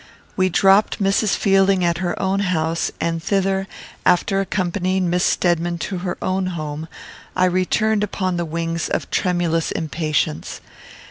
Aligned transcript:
We 0.35 0.49
dropped 0.49 0.97
Mrs. 0.99 1.35
Fielding 1.35 1.85
at 1.85 1.99
her 1.99 2.19
own 2.19 2.39
house, 2.39 2.89
and 2.99 3.21
thither, 3.21 3.67
after 4.03 4.41
accompanying 4.41 5.11
Miss 5.11 5.23
Stedman 5.23 5.77
to 5.77 5.99
her 5.99 6.17
own 6.23 6.47
home, 6.57 6.87
I 7.35 7.45
returned 7.45 8.03
upon 8.03 8.35
the 8.35 8.43
wings 8.45 8.89
of 8.89 9.11
tremulous 9.11 9.69
impatience. 9.69 10.59